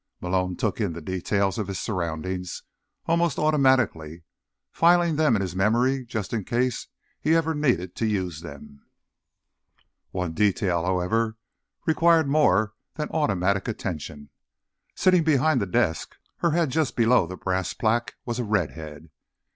[0.19, 2.63] Malone took in the details of his surroundings
[3.05, 4.23] almost automatically,
[4.71, 6.87] filing them in his memory just in case
[7.19, 8.83] he ever needed to use them.
[10.09, 11.37] One detail, however,
[11.85, 14.31] required more than automatic attention.
[14.95, 19.11] Sitting behind the desk, her head just below the brass plaque, was a redhead.